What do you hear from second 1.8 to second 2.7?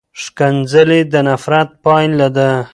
پایله ده.